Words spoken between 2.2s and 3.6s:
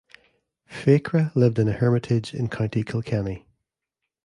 in County Kilkenny.